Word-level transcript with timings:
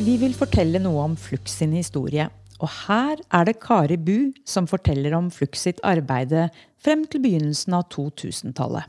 Vi 0.00 0.14
vil 0.16 0.32
fortelle 0.32 0.80
noe 0.80 1.02
om 1.10 1.14
Flux 1.20 1.58
sin 1.58 1.74
historie. 1.76 2.24
Og 2.64 2.70
her 2.86 3.20
er 3.36 3.44
det 3.44 3.58
Kari 3.60 3.98
Bu 4.00 4.30
som 4.48 4.64
forteller 4.68 5.12
om 5.12 5.26
Flux 5.28 5.60
sitt 5.66 5.82
arbeide 5.84 6.46
frem 6.80 7.02
til 7.04 7.20
begynnelsen 7.20 7.76
av 7.76 7.84
2000-tallet. 7.92 8.88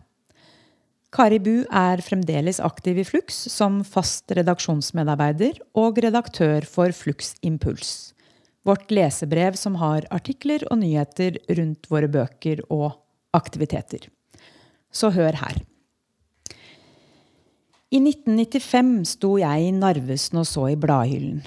Kari 1.12 1.42
Bu 1.44 1.66
er 1.68 2.00
fremdeles 2.06 2.62
aktiv 2.64 3.02
i 3.02 3.06
Flux 3.08 3.42
som 3.52 3.82
fast 3.84 4.32
redaksjonsmedarbeider 4.32 5.60
og 5.76 6.00
redaktør 6.00 6.64
for 6.64 6.96
Flux 6.96 7.34
Impuls. 7.44 8.14
Vårt 8.64 8.88
lesebrev 8.96 9.60
som 9.60 9.76
har 9.84 10.08
artikler 10.16 10.64
og 10.72 10.80
nyheter 10.80 11.42
rundt 11.58 11.92
våre 11.92 12.08
bøker 12.08 12.64
og 12.70 12.94
aktiviteter. 13.36 14.08
Så 14.96 15.12
hør 15.12 15.36
her. 15.44 15.60
I 17.92 18.00
1995 18.00 19.02
sto 19.18 19.34
jeg 19.36 19.66
i 19.68 19.72
Narvesen 19.76 20.40
og 20.40 20.46
så 20.48 20.70
i 20.72 20.78
bladhyllen. 20.80 21.42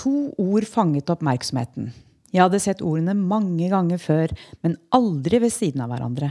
To 0.00 0.30
ord 0.40 0.64
fanget 0.64 1.10
oppmerksomheten. 1.12 1.90
Jeg 2.32 2.40
hadde 2.46 2.60
sett 2.64 2.80
ordene 2.80 3.12
mange 3.12 3.68
ganger 3.68 4.00
før, 4.00 4.32
men 4.64 4.78
aldri 4.96 5.42
ved 5.42 5.52
siden 5.52 5.82
av 5.84 5.92
hverandre. 5.92 6.30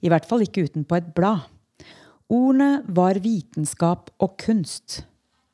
I 0.00 0.08
hvert 0.08 0.24
fall 0.30 0.46
ikke 0.46 0.64
utenpå 0.64 0.96
et 0.96 1.10
blad. 1.12 1.44
Ordene 2.32 2.70
var 2.88 3.20
vitenskap 3.20 4.08
og 4.16 4.38
kunst. 4.40 5.02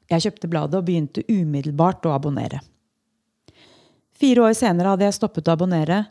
Jeg 0.06 0.28
kjøpte 0.28 0.52
bladet 0.54 0.78
og 0.78 0.86
begynte 0.86 1.26
umiddelbart 1.26 2.06
å 2.06 2.14
abonnere. 2.14 2.62
Fire 4.14 4.46
år 4.46 4.54
senere 4.54 4.94
hadde 4.94 5.08
jeg 5.08 5.18
stoppet 5.18 5.50
å 5.50 5.58
abonnere, 5.58 6.04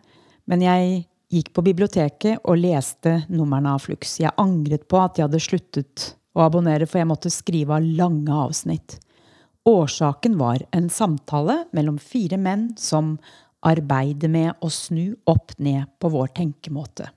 men 0.51 0.67
jeg 0.67 1.05
gikk 1.31 1.55
på 1.55 1.63
biblioteket 1.63 2.43
og 2.43 2.59
leste 2.59 3.21
numrene 3.31 3.71
av 3.71 3.87
Flux. 3.87 4.17
Jeg 4.19 4.35
angret 4.35 4.83
på 4.91 4.99
at 4.99 5.15
jeg 5.15 5.29
hadde 5.29 5.45
sluttet 5.47 6.11
å 6.37 6.45
abonnere, 6.45 6.87
for 6.87 7.01
jeg 7.01 7.09
måtte 7.09 7.33
skrive 7.33 7.77
av 7.77 7.91
lange 7.97 8.33
avsnitt. 8.33 8.99
Årsaken 9.67 10.37
var 10.39 10.63
en 10.71 10.87
samtale 10.93 11.63
mellom 11.75 11.97
fire 11.99 12.37
menn 12.39 12.69
som 12.79 13.17
arbeider 13.67 14.31
med 14.31 14.53
å 14.63 14.69
snu 14.71 15.17
opp 15.27 15.55
ned 15.59 15.89
på 15.99 16.11
vår 16.13 16.31
tenkemåte. 16.37 17.09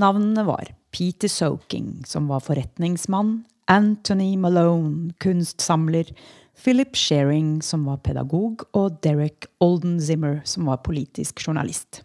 Navnene 0.00 0.46
var 0.46 0.70
Peter 0.94 1.28
Soaking, 1.28 2.04
som 2.06 2.30
var 2.30 2.40
forretningsmann, 2.46 3.42
Anthony 3.70 4.36
Malone, 4.40 5.12
kunstsamler, 5.20 6.08
Philip 6.56 6.96
Shearing, 6.96 7.60
som 7.62 7.84
var 7.88 8.00
pedagog, 8.04 8.64
og 8.76 8.98
Derek 9.04 9.46
Olden-Zimmer, 9.60 10.40
som 10.44 10.66
var 10.70 10.82
politisk 10.86 11.42
journalist. 11.46 12.02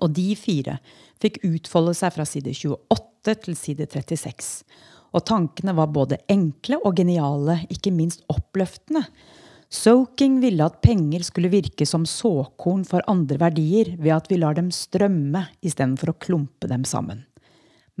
Og 0.00 0.12
de 0.14 0.32
fire 0.38 0.78
fikk 1.20 1.40
utfolde 1.46 1.94
seg 1.98 2.14
fra 2.14 2.26
side 2.28 2.54
28 2.54 3.36
til 3.44 3.58
side 3.58 3.86
36. 3.90 4.62
Og 5.10 5.24
tankene 5.26 5.74
var 5.74 5.90
både 5.90 6.20
enkle 6.30 6.78
og 6.84 6.98
geniale, 7.00 7.60
ikke 7.72 7.92
minst 7.94 8.22
oppløftende. 8.30 9.04
Soaking 9.70 10.40
ville 10.42 10.66
at 10.66 10.80
penger 10.82 11.22
skulle 11.22 11.50
virke 11.52 11.86
som 11.86 12.02
såkorn 12.08 12.82
for 12.86 13.06
andre 13.10 13.38
verdier 13.38 13.92
ved 13.98 14.14
at 14.16 14.30
vi 14.30 14.40
lar 14.42 14.56
dem 14.58 14.72
strømme 14.74 15.44
istedenfor 15.62 16.10
å 16.10 16.18
klumpe 16.18 16.70
dem 16.70 16.86
sammen. 16.88 17.22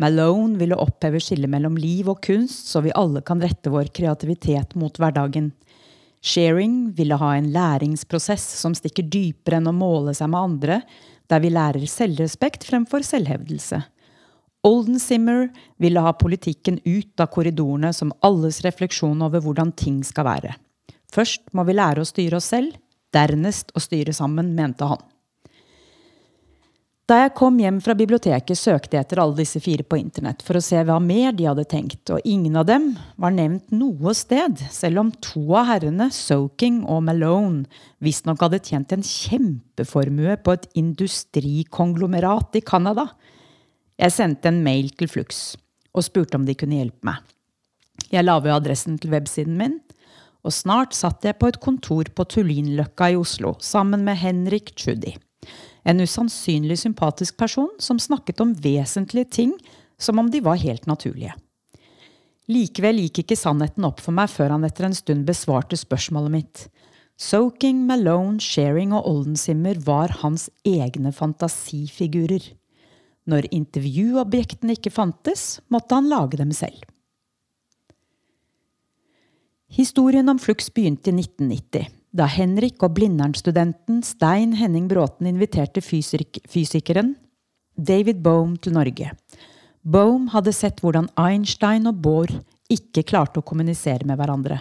Malone 0.00 0.58
ville 0.58 0.78
oppheve 0.80 1.20
skillet 1.22 1.50
mellom 1.50 1.76
liv 1.78 2.08
og 2.10 2.22
kunst, 2.24 2.70
så 2.72 2.82
vi 2.82 2.94
alle 2.96 3.22
kan 3.26 3.42
rette 3.42 3.70
vår 3.70 3.92
kreativitet 3.94 4.74
mot 4.78 4.96
hverdagen. 4.98 5.50
Sharing 6.24 6.90
ville 6.96 7.18
ha 7.20 7.30
en 7.36 7.50
læringsprosess 7.52 8.44
som 8.60 8.74
stikker 8.76 9.06
dypere 9.12 9.60
enn 9.60 9.70
å 9.70 9.76
måle 9.76 10.14
seg 10.16 10.32
med 10.32 10.40
andre, 10.40 10.80
der 11.30 11.42
vi 11.44 11.52
lærer 11.54 11.86
selvrespekt 11.86 12.66
fremfor 12.66 13.04
selvhevdelse. 13.06 13.82
Olden 14.66 14.98
Simmer 15.00 15.48
ville 15.80 16.00
ha 16.04 16.12
politikken 16.12 16.80
ut 16.84 17.20
av 17.20 17.30
korridorene 17.32 17.92
som 17.96 18.12
alles 18.20 18.60
refleksjon 18.66 19.22
over 19.24 19.40
hvordan 19.40 19.72
ting 19.72 20.02
skal 20.04 20.28
være. 20.28 20.56
Først 21.10 21.48
må 21.56 21.64
vi 21.66 21.78
lære 21.78 22.04
å 22.04 22.08
styre 22.08 22.38
oss 22.38 22.50
selv, 22.52 22.76
dernest 23.14 23.72
å 23.74 23.82
styre 23.82 24.12
sammen, 24.14 24.52
mente 24.54 24.86
han. 24.86 25.00
Da 27.10 27.16
jeg 27.24 27.32
kom 27.34 27.56
hjem 27.58 27.80
fra 27.82 27.96
biblioteket, 27.98 28.54
søkte 28.54 28.94
jeg 28.94 29.02
etter 29.02 29.18
alle 29.18 29.40
disse 29.40 29.58
fire 29.58 29.82
på 29.82 29.98
internett 29.98 30.44
for 30.46 30.54
å 30.54 30.62
se 30.62 30.78
hva 30.86 31.00
mer 31.02 31.32
de 31.34 31.48
hadde 31.48 31.64
tenkt, 31.66 32.04
og 32.14 32.22
ingen 32.22 32.54
av 32.60 32.68
dem 32.68 32.92
var 33.18 33.34
nevnt 33.34 33.72
noe 33.74 34.14
sted, 34.14 34.60
selv 34.70 35.02
om 35.02 35.10
to 35.18 35.42
av 35.58 35.66
herrene, 35.72 36.06
Soaking 36.14 36.84
og 36.84 37.02
Malone, 37.08 37.64
visstnok 37.98 38.44
hadde 38.46 38.62
tjent 38.62 38.94
en 38.94 39.02
kjempeformue 39.02 40.38
på 40.44 40.54
et 40.54 40.70
industrikonglomerat 40.78 42.60
i 42.60 42.62
Canada. 42.62 43.08
Jeg 44.00 44.14
sendte 44.14 44.48
en 44.48 44.62
mail 44.64 44.88
til 44.96 45.10
Flux 45.12 45.40
og 45.92 46.06
spurte 46.06 46.38
om 46.38 46.46
de 46.48 46.54
kunne 46.56 46.78
hjelpe 46.78 47.04
meg. 47.04 47.18
Jeg 48.08 48.24
la 48.24 48.38
ved 48.40 48.54
adressen 48.54 48.96
til 48.96 49.12
websiden 49.12 49.58
min, 49.58 49.74
og 50.40 50.54
snart 50.56 50.96
satt 50.96 51.26
jeg 51.26 51.36
på 51.36 51.50
et 51.50 51.58
kontor 51.60 52.08
på 52.16 52.24
Tullinløkka 52.32 53.10
i 53.12 53.18
Oslo 53.20 53.52
sammen 53.60 54.06
med 54.06 54.16
Henrik 54.22 54.72
Tschudi. 54.72 55.12
En 55.84 56.00
usannsynlig 56.00 56.78
sympatisk 56.80 57.36
person 57.40 57.68
som 57.82 58.00
snakket 58.00 58.40
om 58.40 58.54
vesentlige 58.56 59.28
ting 59.36 59.52
som 60.00 60.18
om 60.18 60.30
de 60.32 60.40
var 60.40 60.56
helt 60.62 60.88
naturlige. 60.88 61.34
Likevel 62.50 63.02
gikk 63.04 63.20
ikke 63.24 63.38
sannheten 63.38 63.84
opp 63.84 64.00
for 64.00 64.16
meg 64.16 64.32
før 64.32 64.56
han 64.56 64.64
etter 64.64 64.88
en 64.88 64.96
stund 64.96 65.28
besvarte 65.28 65.76
spørsmålet 65.76 66.34
mitt. 66.38 66.64
Soaking, 67.20 67.84
Malone, 67.84 68.40
Sharing 68.40 68.94
og 68.96 69.04
Oldensimmer 69.04 69.76
var 69.84 70.16
hans 70.22 70.48
egne 70.64 71.12
fantasifigurer. 71.12 72.48
Når 73.30 73.46
intervjuobjektene 73.54 74.74
ikke 74.76 74.92
fantes, 74.92 75.60
måtte 75.70 75.96
han 75.96 76.10
lage 76.10 76.40
dem 76.40 76.50
selv. 76.56 76.82
Historien 79.70 80.26
om 80.32 80.38
Flux 80.42 80.66
begynte 80.74 81.12
i 81.12 81.14
1990, 81.14 81.86
da 82.10 82.26
Henrik 82.26 82.82
og 82.82 82.96
Blindern-studenten 82.96 84.00
Stein 84.02 84.56
Henning 84.58 84.88
Bråten 84.90 85.28
inviterte 85.30 85.82
fysik 85.84 86.40
fysikeren 86.50 87.14
David 87.78 88.18
Bohm 88.24 88.56
til 88.58 88.74
Norge. 88.74 89.12
Bohm 89.86 90.26
hadde 90.34 90.52
sett 90.52 90.82
hvordan 90.82 91.06
Einstein 91.14 91.86
og 91.86 92.02
Bohr 92.02 92.32
ikke 92.70 93.06
klarte 93.06 93.40
å 93.40 93.46
kommunisere 93.46 94.08
med 94.08 94.18
hverandre. 94.18 94.58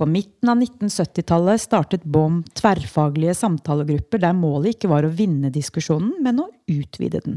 På 0.00 0.06
midten 0.08 0.48
av 0.48 0.56
1970-tallet 0.62 1.60
startet 1.60 2.04
Bohm 2.08 2.38
tverrfaglige 2.56 3.34
samtalegrupper 3.36 4.22
der 4.22 4.32
målet 4.32 4.78
ikke 4.78 4.88
var 4.88 5.04
å 5.04 5.10
vinne 5.12 5.50
diskusjonen, 5.52 6.14
men 6.24 6.40
å 6.40 6.46
utvide 6.72 7.20
den. 7.20 7.36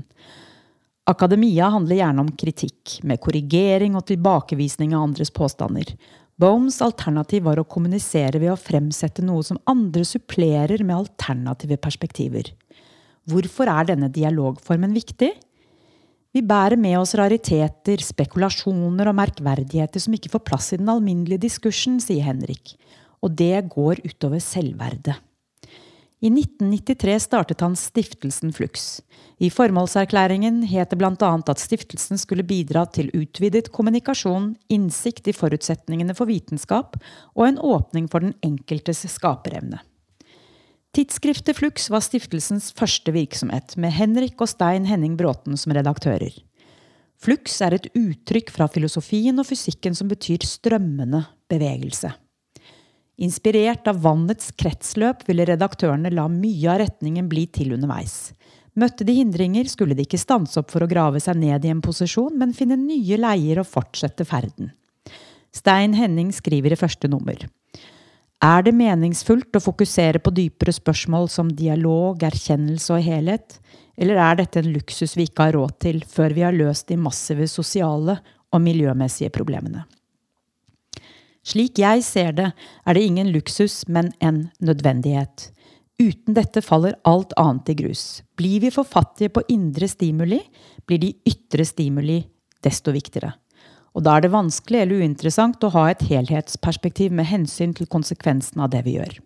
Akademia 1.11 1.67
handler 1.73 1.99
gjerne 1.99 2.23
om 2.23 2.29
kritikk, 2.39 3.01
med 3.03 3.19
korrigering 3.19 3.97
og 3.99 4.05
tilbakevisning 4.07 4.95
av 4.95 5.09
andres 5.09 5.33
påstander. 5.35 5.91
Bohms 6.39 6.79
alternativ 6.85 7.43
var 7.49 7.59
å 7.59 7.67
kommunisere 7.67 8.39
ved 8.39 8.53
å 8.53 8.61
fremsette 8.61 9.27
noe 9.27 9.43
som 9.43 9.59
andre 9.67 10.07
supplerer 10.07 10.85
med 10.87 11.01
alternative 11.01 11.75
perspektiver. 11.83 12.47
Hvorfor 13.27 13.67
er 13.75 13.91
denne 13.91 14.07
dialogformen 14.07 14.95
viktig? 14.95 15.33
Vi 16.33 16.41
bærer 16.41 16.79
med 16.81 16.97
oss 16.97 17.13
rariteter, 17.13 18.01
spekulasjoner 18.01 19.11
og 19.11 19.19
merkverdigheter 19.19 20.01
som 20.01 20.15
ikke 20.17 20.31
får 20.33 20.41
plass 20.47 20.71
i 20.73 20.79
den 20.81 20.89
alminnelige 20.89 21.43
diskursen, 21.45 21.99
sier 22.01 22.25
Henrik. 22.25 22.73
Og 23.21 23.35
det 23.37 23.67
går 23.69 24.01
utover 24.01 24.41
selvverdet. 24.41 25.19
I 26.23 26.31
1993 26.31 27.19
startet 27.27 27.61
han 27.61 27.75
stiftelsen 27.77 28.53
Flux. 28.55 29.03
I 29.43 29.51
formålserklæringen 29.51 30.61
het 30.71 30.89
det 30.89 30.97
bl.a. 30.97 31.31
at 31.35 31.59
stiftelsen 31.61 32.17
skulle 32.17 32.47
bidra 32.47 32.85
til 32.87 33.11
utvidet 33.13 33.69
kommunikasjon, 33.75 34.53
innsikt 34.71 35.27
i 35.27 35.35
forutsetningene 35.35 36.15
for 36.17 36.31
vitenskap 36.31 36.95
og 37.35 37.49
en 37.49 37.59
åpning 37.59 38.07
for 38.09 38.23
den 38.23 38.33
enkeltes 38.41 39.03
skaperevne. 39.11 39.83
Tidsskriftet 40.93 41.57
Flux 41.57 41.87
var 41.89 42.03
stiftelsens 42.05 42.67
første 42.77 43.09
virksomhet, 43.15 43.71
med 43.81 43.95
Henrik 43.95 44.37
og 44.43 44.51
Stein 44.51 44.85
Henning 44.85 45.15
Bråten 45.17 45.57
som 45.57 45.73
redaktører. 45.73 46.35
Flux 47.17 47.55
er 47.65 47.73
et 47.73 47.87
uttrykk 47.97 48.51
fra 48.53 48.67
filosofien 48.69 49.41
og 49.41 49.47
fysikken 49.49 49.97
som 49.97 50.11
betyr 50.11 50.45
strømmende 50.45 51.23
bevegelse. 51.49 52.11
Inspirert 53.25 53.89
av 53.89 54.03
vannets 54.05 54.51
kretsløp 54.53 55.25
ville 55.25 55.47
redaktørene 55.49 56.11
la 56.13 56.27
mye 56.29 56.69
av 56.69 56.83
retningen 56.83 57.25
bli 57.31 57.47
til 57.49 57.73
underveis. 57.73 58.35
Møtte 58.77 59.05
de 59.05 59.17
hindringer, 59.17 59.65
skulle 59.69 59.97
de 59.97 60.05
ikke 60.05 60.21
stanse 60.21 60.61
opp 60.61 60.69
for 60.73 60.85
å 60.85 60.89
grave 60.89 61.21
seg 61.21 61.41
ned 61.41 61.65
i 61.65 61.73
en 61.73 61.81
posisjon, 61.81 62.37
men 62.37 62.53
finne 62.53 62.77
nye 62.77 63.17
leier 63.17 63.61
og 63.61 63.69
fortsette 63.69 64.29
ferden. 64.29 64.69
Stein 65.53 65.97
Henning 65.97 66.29
skriver 66.33 66.73
i 66.73 66.81
første 66.85 67.09
nummer. 67.09 67.41
Er 68.43 68.63
det 68.65 68.73
meningsfullt 68.75 69.55
å 69.55 69.61
fokusere 69.63 70.19
på 70.19 70.33
dypere 70.35 70.73
spørsmål 70.75 71.29
som 71.31 71.51
dialog, 71.55 72.19
erkjennelse 72.27 72.91
og 72.91 73.05
helhet, 73.05 73.59
eller 73.95 74.19
er 74.19 74.39
dette 74.41 74.59
en 74.59 74.71
luksus 74.73 75.13
vi 75.15 75.29
ikke 75.29 75.45
har 75.47 75.55
råd 75.55 75.77
til 75.85 76.01
før 76.09 76.35
vi 76.35 76.43
har 76.43 76.55
løst 76.55 76.89
de 76.89 76.97
massive 76.99 77.47
sosiale 77.47 78.17
og 78.51 78.63
miljømessige 78.65 79.31
problemene? 79.31 79.85
Slik 81.43 81.79
jeg 81.79 82.03
ser 82.03 82.35
det, 82.35 82.49
er 82.83 82.97
det 82.97 83.05
ingen 83.07 83.31
luksus, 83.31 83.83
men 83.87 84.11
en 84.19 84.49
nødvendighet. 84.59 85.49
Uten 86.01 86.35
dette 86.35 86.63
faller 86.63 86.97
alt 87.07 87.31
annet 87.39 87.71
i 87.71 87.77
grus. 87.79 88.23
Blir 88.35 88.63
vi 88.63 88.73
for 88.75 88.87
fattige 88.87 89.31
på 89.37 89.45
indre 89.55 89.87
stimuli, 89.87 90.41
blir 90.87 90.99
de 90.99 91.13
ytre 91.31 91.63
stimuli 91.67 92.19
desto 92.63 92.91
viktigere. 92.95 93.31
Og 93.93 94.05
da 94.05 94.17
er 94.17 94.25
det 94.25 94.33
vanskelig 94.33 94.81
eller 94.81 95.03
uinteressant 95.03 95.63
å 95.63 95.71
ha 95.75 95.89
et 95.91 96.01
helhetsperspektiv 96.09 97.13
med 97.13 97.29
hensyn 97.29 97.75
til 97.77 97.89
konsekvensen 97.89 98.63
av 98.63 98.71
det 98.73 98.81
vi 98.87 98.97
gjør. 98.97 99.19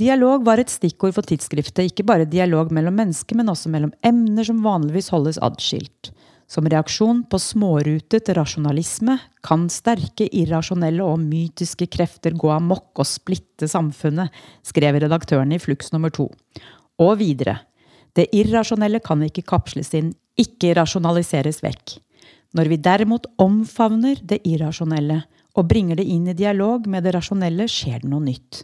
Dialog 0.00 0.42
var 0.42 0.58
et 0.58 0.72
stikkord 0.72 1.14
for 1.14 1.26
tidsskriftet, 1.26 1.86
ikke 1.86 2.06
bare 2.06 2.26
dialog 2.26 2.72
mellom 2.74 2.96
mennesker, 2.98 3.38
men 3.38 3.52
også 3.52 3.70
mellom 3.70 3.92
emner 4.02 4.46
som 4.46 4.58
vanligvis 4.64 5.12
holdes 5.14 5.38
adskilt. 5.38 6.10
Som 6.50 6.66
reaksjon 6.68 7.22
på 7.30 7.38
smårutet 7.40 8.28
rasjonalisme 8.36 9.16
kan 9.46 9.68
sterke, 9.72 10.26
irrasjonelle 10.26 11.06
og 11.06 11.22
mytiske 11.22 11.86
krefter 11.94 12.34
gå 12.36 12.50
amok 12.52 13.00
og 13.00 13.08
splitte 13.08 13.70
samfunnet, 13.70 14.34
skrev 14.66 14.98
redaktøren 15.06 15.54
i 15.54 15.60
Flux 15.62 15.94
nummer 15.94 16.12
to. 16.12 16.26
Og 17.00 17.14
videre. 17.22 17.60
Det 18.14 18.28
irrasjonelle 18.36 19.00
kan 19.02 19.22
ikke 19.24 19.46
kapsles 19.46 19.94
inn, 19.96 20.12
ikke 20.38 20.74
rasjonaliseres 20.76 21.62
vekk. 21.64 21.96
Når 22.54 22.70
vi 22.70 22.78
derimot 22.78 23.26
omfavner 23.42 24.20
det 24.22 24.40
irrasjonelle 24.46 25.24
og 25.58 25.66
bringer 25.70 25.98
det 25.98 26.06
inn 26.10 26.28
i 26.30 26.36
dialog 26.38 26.86
med 26.90 27.06
det 27.06 27.14
rasjonelle, 27.16 27.66
skjer 27.70 28.02
det 28.02 28.10
noe 28.10 28.22
nytt. 28.22 28.62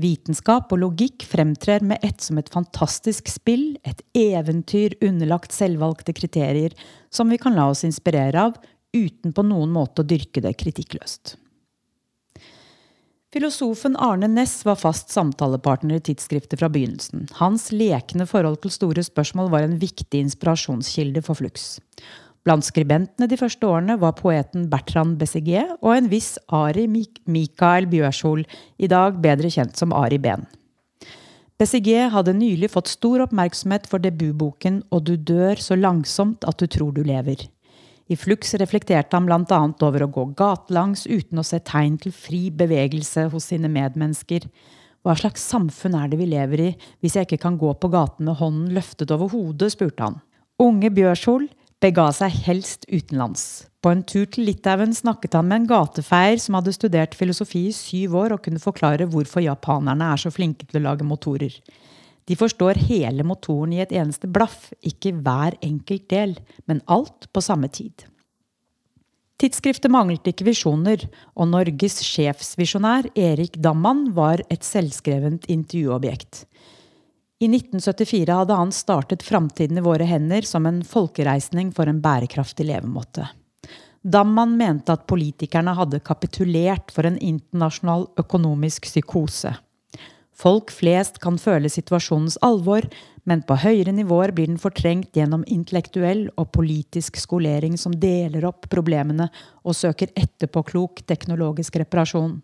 Vitenskap 0.00 0.72
og 0.74 0.80
logikk 0.82 1.22
fremtrer 1.28 1.84
med 1.86 2.02
ett 2.02 2.20
som 2.24 2.40
et 2.40 2.50
fantastisk 2.50 3.30
spill, 3.30 3.76
et 3.86 4.02
eventyr 4.18 4.96
underlagt 5.04 5.54
selvvalgte 5.54 6.12
kriterier 6.16 6.74
som 7.14 7.30
vi 7.30 7.38
kan 7.38 7.54
la 7.54 7.68
oss 7.70 7.84
inspirere 7.86 8.48
av, 8.50 8.58
uten 8.94 9.32
på 9.34 9.46
noen 9.46 9.72
måte 9.74 10.02
å 10.02 10.08
dyrke 10.08 10.42
det 10.42 10.54
kritikkløst. 10.58 11.36
Filosofen 13.34 13.96
Arne 13.98 14.28
Næss 14.30 14.60
var 14.66 14.78
fast 14.78 15.10
samtalepartner 15.10 15.98
i 15.98 16.02
tidsskriftet 16.06 16.60
fra 16.60 16.68
begynnelsen. 16.70 17.24
Hans 17.40 17.72
lekne 17.74 18.28
forhold 18.30 18.60
til 18.62 18.70
store 18.70 19.02
spørsmål 19.02 19.50
var 19.50 19.66
en 19.66 19.80
viktig 19.80 20.20
inspirasjonskilde 20.22 21.22
for 21.26 21.40
Flux. 21.40 21.80
Blant 22.44 22.66
skribentene 22.66 23.24
de 23.24 23.38
første 23.40 23.64
årene 23.64 23.96
var 24.02 24.18
poeten 24.18 24.66
Bertrand 24.68 25.16
Bessigier 25.20 25.70
og 25.78 25.94
en 25.94 26.10
viss 26.12 26.34
Ari 26.52 26.84
Mikael 26.84 27.88
Bjørshol, 27.88 28.44
i 28.76 28.90
dag 28.90 29.16
bedre 29.24 29.48
kjent 29.48 29.80
som 29.80 29.94
Ari 29.96 30.18
Behn. 30.20 30.44
Bessigier 31.56 32.10
hadde 32.12 32.34
nylig 32.36 32.68
fått 32.74 32.90
stor 32.92 33.22
oppmerksomhet 33.24 33.86
for 33.88 34.02
debutboken 34.02 34.82
Og 34.90 35.04
du 35.06 35.14
dør 35.16 35.60
så 35.62 35.78
langsomt 35.78 36.44
at 36.44 36.58
du 36.58 36.66
tror 36.66 36.92
du 36.92 37.00
lever. 37.06 37.46
I 38.10 38.16
Flux 38.20 38.52
reflekterte 38.60 39.16
han 39.16 39.24
bl.a. 39.24 39.60
over 39.86 40.04
å 40.04 40.10
gå 40.12 40.26
gatelangs 40.36 41.06
uten 41.06 41.40
å 41.40 41.46
se 41.46 41.62
tegn 41.64 41.96
til 42.02 42.12
fri 42.12 42.50
bevegelse 42.52 43.30
hos 43.32 43.48
sine 43.48 43.70
medmennesker. 43.72 44.44
Hva 45.00 45.14
slags 45.16 45.46
samfunn 45.48 45.96
er 45.96 46.10
det 46.12 46.20
vi 46.20 46.28
lever 46.28 46.66
i 46.66 46.70
hvis 47.00 47.16
jeg 47.16 47.30
ikke 47.30 47.44
kan 47.46 47.56
gå 47.56 47.72
på 47.80 47.88
gaten 47.94 48.28
med 48.28 48.36
hånden 48.42 48.74
løftet 48.76 49.14
over 49.14 49.32
hodet, 49.32 49.72
spurte 49.72 50.10
han. 50.10 50.20
Unge 50.60 50.92
Bjørshol 50.92 51.48
bega 51.84 52.06
seg 52.16 52.32
helst 52.46 52.86
utenlands. 52.88 53.66
På 53.84 53.90
en 53.92 54.00
tur 54.08 54.24
til 54.32 54.46
Litauen 54.48 54.94
snakket 54.96 55.34
han 55.36 55.50
med 55.50 55.62
en 55.62 55.66
gatefeier 55.68 56.38
som 56.40 56.56
hadde 56.56 56.72
studert 56.72 57.16
filosofi 57.18 57.66
i 57.68 57.76
syv 57.76 58.16
år 58.22 58.36
og 58.36 58.44
kunne 58.46 58.62
forklare 58.62 59.08
hvorfor 59.12 59.44
japanerne 59.44 60.08
er 60.14 60.22
så 60.22 60.32
flinke 60.32 60.64
til 60.64 60.80
å 60.80 60.86
lage 60.86 61.04
motorer. 61.04 61.52
De 62.24 62.36
forstår 62.40 62.80
hele 62.86 63.26
motoren 63.28 63.74
i 63.76 63.82
et 63.84 63.92
eneste 63.92 64.30
blaff, 64.32 64.70
ikke 64.80 65.12
hver 65.18 65.58
enkelt 65.60 66.06
del, 66.08 66.32
men 66.64 66.80
alt 66.88 67.28
på 67.36 67.44
samme 67.44 67.68
tid. 67.68 68.06
Tidsskriftet 69.36 69.92
manglet 69.92 70.24
ikke 70.30 70.46
visjoner, 70.46 71.04
og 71.36 71.50
Norges 71.50 71.98
sjefsvisjonær 72.06 73.10
Erik 73.18 73.58
Damman 73.60 74.06
var 74.16 74.40
et 74.48 74.64
selvskrevent 74.64 75.50
intervjuobjekt. 75.52 76.46
I 77.44 77.48
1974 77.48 78.32
hadde 78.32 78.54
han 78.56 78.70
startet 78.72 79.22
Framtiden 79.22 79.78
i 79.78 79.82
våre 79.84 80.04
hender 80.08 80.46
som 80.48 80.64
en 80.66 80.78
folkereisning 80.84 81.72
for 81.76 81.90
en 81.90 81.98
bærekraftig 82.00 82.64
levemåte. 82.70 83.26
Damman 84.00 84.54
mente 84.56 84.94
at 84.94 85.04
politikerne 85.10 85.74
hadde 85.76 86.00
kapitulert 86.00 86.94
for 86.94 87.04
en 87.04 87.18
internasjonal 87.20 88.06
økonomisk 88.22 88.88
psykose. 88.88 89.52
Folk 90.32 90.72
flest 90.72 91.20
kan 91.20 91.36
føle 91.36 91.68
situasjonens 91.68 92.38
alvor, 92.48 92.88
men 93.28 93.44
på 93.44 93.58
høyere 93.60 93.92
nivåer 93.92 94.32
blir 94.32 94.48
den 94.48 94.62
fortrengt 94.62 95.12
gjennom 95.12 95.44
intellektuell 95.44 96.30
og 96.40 96.48
politisk 96.56 97.20
skolering 97.20 97.76
som 97.80 97.92
deler 98.00 98.48
opp 98.48 98.70
problemene 98.72 99.28
og 99.64 99.76
søker 99.76 100.16
etterpåklok 100.16 101.04
teknologisk 101.12 101.76
reparasjon. 101.84 102.38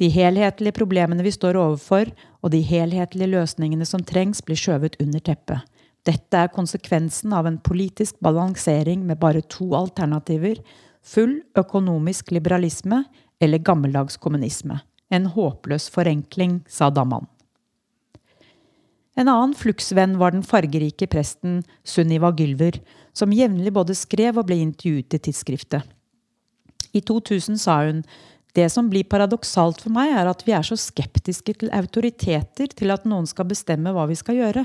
De 0.00 0.08
helhetlige 0.08 0.72
problemene 0.72 1.24
vi 1.24 1.32
står 1.34 1.58
overfor, 1.60 2.08
og 2.40 2.54
de 2.54 2.62
helhetlige 2.64 3.28
løsningene 3.34 3.84
som 3.84 4.04
trengs, 4.06 4.40
blir 4.40 4.56
skjøvet 4.56 4.96
under 5.02 5.20
teppet. 5.20 5.66
Dette 6.08 6.38
er 6.40 6.52
konsekvensen 6.54 7.34
av 7.36 7.44
en 7.44 7.58
politisk 7.60 8.16
balansering 8.24 9.02
med 9.04 9.20
bare 9.20 9.42
to 9.44 9.74
alternativer 9.76 10.62
full 11.04 11.42
økonomisk 11.58 12.32
liberalisme 12.32 13.02
eller 13.40 13.60
gammeldags 13.64 14.16
kommunisme. 14.16 14.78
En 15.12 15.26
håpløs 15.34 15.90
forenkling, 15.92 16.62
sa 16.68 16.88
Damman. 16.90 17.28
En 19.18 19.28
annen 19.28 19.52
fluksvenn 19.58 20.16
var 20.20 20.32
den 20.32 20.44
fargerike 20.46 21.08
presten 21.10 21.60
Sunniva 21.84 22.30
Gylver, 22.32 22.78
som 23.12 23.34
jevnlig 23.34 23.72
både 23.74 23.96
skrev 23.98 24.38
og 24.38 24.48
ble 24.48 24.60
intervjuet 24.62 25.18
i 25.18 25.20
tidsskriftet. 25.26 25.82
I 26.96 27.02
2000 27.04 27.58
sa 27.60 27.82
hun 27.84 28.04
det 28.56 28.66
som 28.72 28.88
blir 28.90 29.06
paradoksalt 29.06 29.82
for 29.84 29.94
meg, 29.94 30.12
er 30.16 30.30
at 30.30 30.42
vi 30.46 30.54
er 30.56 30.66
så 30.66 30.78
skeptiske 30.78 31.54
til 31.60 31.72
autoriteter, 31.74 32.70
til 32.74 32.94
at 32.94 33.06
noen 33.08 33.28
skal 33.30 33.48
bestemme 33.50 33.92
hva 33.94 34.08
vi 34.10 34.18
skal 34.18 34.40
gjøre. 34.40 34.64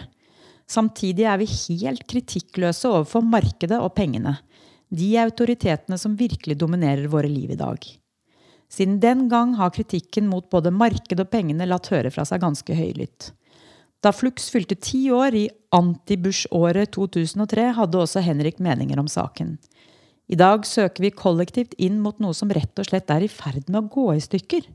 Samtidig 0.66 1.28
er 1.30 1.38
vi 1.42 1.50
helt 1.50 2.08
kritikkløse 2.10 2.90
overfor 2.90 3.26
markedet 3.26 3.78
og 3.78 3.94
pengene. 3.98 4.40
De 4.90 5.12
autoritetene 5.22 5.98
som 6.02 6.18
virkelig 6.18 6.58
dominerer 6.58 7.10
våre 7.12 7.30
liv 7.30 7.54
i 7.54 7.60
dag. 7.60 7.86
Siden 8.72 8.98
den 9.00 9.28
gang 9.30 9.54
har 9.60 9.74
kritikken 9.76 10.28
mot 10.28 10.48
både 10.50 10.74
markedet 10.74 11.28
og 11.28 11.32
pengene 11.32 11.68
latt 11.70 11.92
høre 11.94 12.10
fra 12.14 12.26
seg 12.26 12.42
ganske 12.42 12.76
høylytt. 12.76 13.30
Da 14.02 14.12
Flux 14.14 14.50
fylte 14.54 14.78
ti 14.78 15.08
år 15.14 15.38
i 15.38 15.46
antibush-året 15.74 16.92
2003, 16.94 17.70
hadde 17.78 18.02
også 18.02 18.22
Henrik 18.26 18.60
meninger 18.62 19.00
om 19.02 19.08
saken. 19.10 19.56
I 20.26 20.38
dag 20.40 20.66
søker 20.66 21.06
vi 21.06 21.14
kollektivt 21.14 21.76
inn 21.78 22.00
mot 22.02 22.18
noe 22.24 22.34
som 22.34 22.50
rett 22.54 22.80
og 22.82 22.88
slett 22.88 23.12
er 23.14 23.26
i 23.26 23.30
ferd 23.30 23.68
med 23.70 23.84
å 23.84 23.90
gå 23.94 24.08
i 24.16 24.24
stykker. 24.24 24.66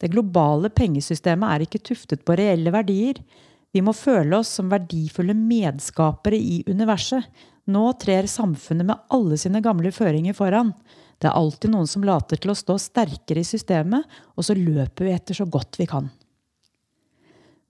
Det 0.00 0.10
globale 0.12 0.68
pengesystemet 0.72 1.54
er 1.54 1.64
ikke 1.64 1.82
tuftet 1.90 2.24
på 2.24 2.36
reelle 2.36 2.72
verdier. 2.72 3.20
Vi 3.72 3.82
må 3.84 3.94
føle 3.96 4.40
oss 4.40 4.52
som 4.58 4.70
verdifulle 4.72 5.36
medskapere 5.36 6.36
i 6.36 6.60
universet. 6.68 7.24
Nå 7.70 7.84
trer 8.02 8.28
samfunnet 8.28 8.88
med 8.88 9.12
alle 9.14 9.38
sine 9.40 9.62
gamle 9.64 9.92
føringer 9.94 10.36
foran. 10.36 10.72
Det 11.20 11.28
er 11.28 11.36
alltid 11.36 11.72
noen 11.72 11.88
som 11.88 12.04
later 12.04 12.40
til 12.40 12.52
å 12.52 12.56
stå 12.56 12.76
sterkere 12.80 13.44
i 13.44 13.46
systemet, 13.46 14.08
og 14.36 14.46
så 14.46 14.56
løper 14.56 15.06
vi 15.06 15.14
etter 15.14 15.36
så 15.36 15.46
godt 15.48 15.80
vi 15.80 15.88
kan. 15.88 16.08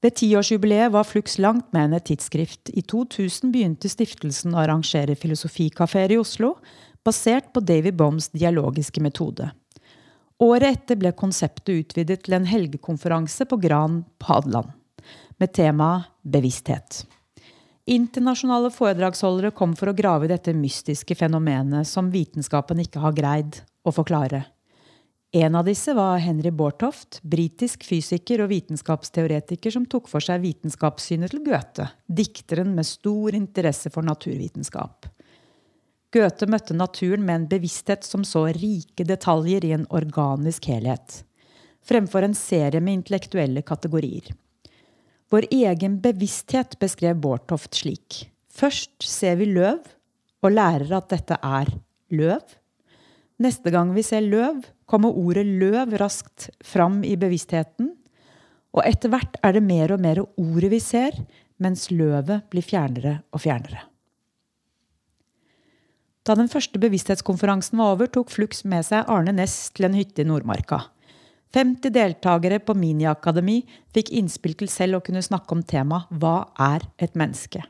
Ved 0.01 0.15
tiårsjubileet 0.17 0.95
var 0.95 1.05
Flux 1.05 1.35
langt 1.43 1.75
mer 1.75 1.85
enn 1.85 1.97
et 1.99 2.07
tidsskrift. 2.09 2.71
I 2.73 2.81
2000 2.89 3.51
begynte 3.53 3.91
stiftelsen 3.91 4.55
å 4.55 4.63
arrangere 4.63 5.19
filosofikafeer 5.19 6.15
i 6.15 6.21
Oslo, 6.23 6.55
basert 7.05 7.53
på 7.55 7.61
Davy 7.61 7.93
Boms 7.93 8.29
dialogiske 8.35 9.03
metode. 9.03 9.51
Året 10.41 10.79
etter 10.79 10.97
ble 11.01 11.13
konseptet 11.13 11.73
utvidet 11.83 12.23
til 12.25 12.39
en 12.39 12.49
helgekonferanse 12.49 13.45
på 13.49 13.59
Gran 13.61 14.03
på 14.19 14.31
Hadeland, 14.33 14.71
med 15.37 15.53
temaet 15.57 16.09
bevissthet. 16.23 17.03
Internasjonale 17.91 18.71
foredragsholdere 18.71 19.51
kom 19.57 19.75
for 19.77 19.91
å 19.91 19.97
grave 19.97 20.29
i 20.29 20.31
dette 20.31 20.55
mystiske 20.55 21.17
fenomenet 21.19 21.89
som 21.89 22.11
vitenskapen 22.13 22.81
ikke 22.85 23.03
har 23.03 23.17
greid 23.17 23.61
å 23.83 23.93
forklare. 23.93 24.45
En 25.33 25.55
av 25.55 25.67
disse 25.67 25.93
var 25.95 26.19
Henry 26.19 26.51
Bortoft, 26.51 27.21
britisk 27.23 27.85
fysiker 27.87 28.43
og 28.43 28.51
vitenskapsteoretiker 28.51 29.71
som 29.71 29.85
tok 29.87 30.09
for 30.11 30.25
seg 30.25 30.43
vitenskapssynet 30.43 31.31
til 31.31 31.45
Goethe, 31.47 31.87
dikteren 32.07 32.73
med 32.75 32.89
stor 32.89 33.37
interesse 33.39 33.93
for 33.95 34.07
naturvitenskap. 34.07 35.07
Goethe 36.11 36.49
møtte 36.51 36.75
naturen 36.75 37.23
med 37.23 37.37
en 37.37 37.49
bevissthet 37.51 38.03
som 38.03 38.25
så 38.27 38.49
rike 38.57 39.05
detaljer 39.07 39.63
i 39.67 39.75
en 39.77 39.87
organisk 39.95 40.67
helhet, 40.73 41.21
fremfor 41.87 42.27
en 42.27 42.35
serie 42.35 42.81
med 42.83 42.99
intellektuelle 42.99 43.63
kategorier. 43.63 44.33
Vår 45.31 45.47
egen 45.55 46.01
bevissthet 46.03 46.75
beskrev 46.83 47.21
Bårdtoft 47.23 47.79
slik. 47.79 48.25
Først 48.51 49.07
ser 49.07 49.39
vi 49.39 49.47
løv 49.53 49.79
og 50.43 50.57
lærer 50.57 50.91
at 50.99 51.13
dette 51.13 51.39
er 51.39 51.71
løv. 52.11 52.43
Neste 53.39 53.71
gang 53.71 53.93
vi 53.95 54.03
ser 54.03 54.27
løv, 54.27 54.65
kommer 54.91 55.15
ordet 55.15 55.47
løv 55.47 55.95
raskt 56.03 56.49
fram 56.67 57.05
i 57.07 57.15
bevisstheten. 57.21 57.93
Og 58.75 58.83
etter 58.83 59.15
hvert 59.15 59.39
er 59.47 59.55
det 59.55 59.63
mer 59.63 59.95
og 59.95 60.03
mer 60.03 60.25
ordet 60.27 60.73
vi 60.75 60.83
ser, 60.83 61.15
mens 61.63 61.87
løvet 61.95 62.51
blir 62.51 62.67
fjernere 62.67 63.21
og 63.31 63.45
fjernere. 63.47 63.87
Da 66.31 66.37
den 66.39 66.47
første 66.47 66.79
bevissthetskonferansen 66.79 67.81
var 67.81 67.97
over, 67.97 68.07
tok 68.07 68.29
Flux 68.31 68.61
med 68.63 68.85
seg 68.87 69.09
Arne 69.11 69.33
Næss 69.35 69.73
til 69.75 69.89
en 69.89 69.97
hytte 69.99 70.23
i 70.23 70.27
Nordmarka. 70.29 70.85
50 71.57 71.91
deltakere 71.91 72.61
på 72.63 72.77
Miniakademi 72.79 73.57
fikk 73.91 74.13
innspill 74.15 74.53
til 74.61 74.69
selv 74.71 75.01
å 75.01 75.03
kunne 75.03 75.25
snakke 75.27 75.57
om 75.57 75.65
temaet 75.67 76.13
Hva 76.23 76.53
er 76.55 76.85
et 77.03 77.17
menneske? 77.19 77.65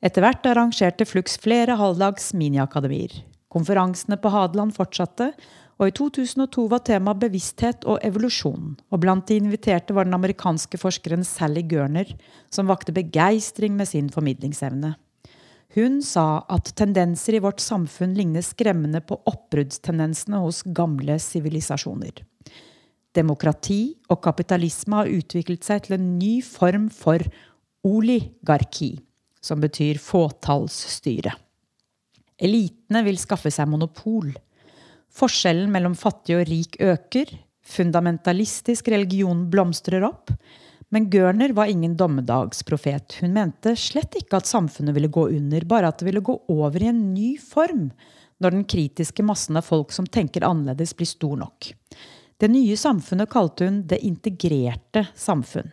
Etter 0.00 0.24
hvert 0.24 0.48
arrangerte 0.48 1.04
Flux 1.04 1.36
flere 1.42 1.76
halvdags 1.76 2.30
miniakademier. 2.32 3.18
Konferansene 3.52 4.16
på 4.16 4.32
Hadeland 4.32 4.72
fortsatte, 4.72 5.34
og 5.76 5.90
i 5.90 5.94
2002 5.98 6.64
var 6.72 6.80
temaet 6.88 7.20
bevissthet 7.20 7.84
og 7.84 8.00
evolusjon. 8.06 8.78
Og 8.88 9.02
blant 9.04 9.28
de 9.28 9.36
inviterte 9.42 9.92
var 9.92 10.08
den 10.08 10.16
amerikanske 10.16 10.80
forskeren 10.80 11.26
Sally 11.26 11.66
Gørner, 11.68 12.16
som 12.48 12.72
vakte 12.72 12.96
begeistring 12.96 13.76
med 13.76 13.92
sin 13.92 14.08
formidlingsevne. 14.14 14.94
Hun 15.78 16.00
sa 16.02 16.40
at 16.50 16.72
tendenser 16.74 17.36
i 17.38 17.42
vårt 17.42 17.60
samfunn 17.62 18.16
ligner 18.18 18.42
skremmende 18.42 18.98
på 19.06 19.20
oppbruddstendensene 19.30 20.40
hos 20.42 20.64
gamle 20.74 21.20
sivilisasjoner. 21.22 22.24
Demokrati 23.14 23.82
og 24.10 24.18
kapitalisme 24.24 24.98
har 24.98 25.12
utviklet 25.12 25.62
seg 25.66 25.84
til 25.84 25.94
en 25.94 26.08
ny 26.18 26.40
form 26.42 26.88
for 26.90 27.22
oligarki, 27.86 28.96
som 29.38 29.62
betyr 29.62 30.00
fåtallsstyre. 30.02 31.36
Elitene 32.42 33.04
vil 33.06 33.22
skaffe 33.22 33.52
seg 33.54 33.70
monopol. 33.70 34.32
Forskjellen 35.14 35.70
mellom 35.74 35.94
fattig 35.98 36.40
og 36.40 36.46
rik 36.50 36.78
øker. 36.82 37.30
Fundamentalistisk 37.62 38.90
religion 38.90 39.46
blomstrer 39.50 40.10
opp. 40.10 40.34
Men 40.94 41.10
Gørner 41.12 41.52
var 41.52 41.68
ingen 41.68 41.96
dommedagsprofet. 42.00 43.18
Hun 43.20 43.34
mente 43.36 43.74
slett 43.76 44.16
ikke 44.16 44.40
at 44.40 44.48
samfunnet 44.48 44.96
ville 44.96 45.10
gå 45.12 45.26
under, 45.36 45.66
bare 45.68 45.90
at 45.90 46.00
det 46.00 46.08
ville 46.08 46.24
gå 46.24 46.38
over 46.48 46.80
i 46.80 46.88
en 46.88 47.02
ny 47.12 47.34
form 47.40 47.90
når 48.38 48.54
den 48.54 48.68
kritiske 48.70 49.24
massen 49.26 49.58
av 49.58 49.66
folk 49.66 49.92
som 49.92 50.06
tenker 50.06 50.46
annerledes, 50.46 50.94
blir 50.96 51.10
stor 51.10 51.36
nok. 51.40 51.72
Det 52.38 52.48
nye 52.52 52.76
samfunnet 52.78 53.30
kalte 53.30 53.66
hun 53.66 53.82
det 53.90 53.98
integrerte 54.06 55.08
samfunn. 55.18 55.72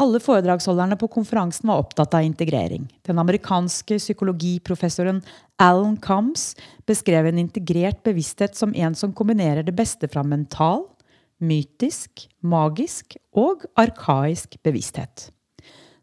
Alle 0.00 0.20
foredragsholderne 0.22 0.96
på 1.00 1.10
konferansen 1.12 1.68
var 1.68 1.82
opptatt 1.82 2.14
av 2.16 2.24
integrering. 2.24 2.86
Den 3.04 3.18
amerikanske 3.20 3.98
psykologiprofessoren 4.00 5.20
Alan 5.60 5.98
Combs 6.00 6.54
beskrev 6.88 7.28
en 7.28 7.40
integrert 7.40 8.00
bevissthet 8.06 8.56
som 8.56 8.72
en 8.76 8.96
som 8.96 9.12
kombinerer 9.16 9.64
det 9.66 9.76
beste 9.76 10.08
fra 10.08 10.24
mental, 10.24 10.86
mytisk, 11.40 12.26
magisk 12.40 13.16
og 13.36 13.64
arkaisk 13.80 14.58
bevissthet. 14.64 15.30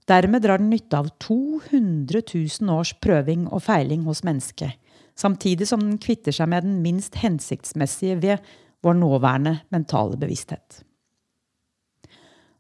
Dermed 0.08 0.46
drar 0.46 0.62
den 0.62 0.72
nytte 0.72 1.00
av 1.00 1.10
200 1.24 2.22
000 2.24 2.72
års 2.72 2.94
prøving 3.04 3.48
og 3.52 3.64
feiling 3.66 4.06
hos 4.08 4.24
mennesket, 4.28 4.78
samtidig 5.20 5.68
som 5.68 5.84
den 5.84 5.98
kvitter 6.02 6.36
seg 6.36 6.50
med 6.52 6.64
den 6.64 6.82
minst 6.84 7.20
hensiktsmessige 7.20 8.20
ved 8.24 8.52
vår 8.86 9.00
nåværende 9.02 9.58
mentale 9.74 10.20
bevissthet. 10.20 10.84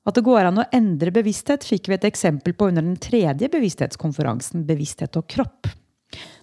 At 0.07 0.15
det 0.15 0.23
går 0.23 0.47
an 0.47 0.61
å 0.61 0.69
endre 0.75 1.11
bevissthet, 1.11 1.65
fikk 1.67 1.89
vi 1.91 1.97
et 1.97 2.07
eksempel 2.07 2.55
på 2.55 2.69
under 2.69 2.85
den 2.85 2.95
tredje 2.99 3.49
bevissthetskonferansen 3.51 4.63
Bevissthet 4.67 5.19
og 5.19 5.27
kropp. 5.27 5.67